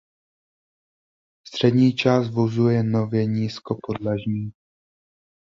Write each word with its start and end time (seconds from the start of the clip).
Střední 1.47 1.93
část 1.93 2.29
vozu 2.29 2.67
je 2.69 2.83
nově 2.83 3.25
nízkopodlažní. 3.25 4.51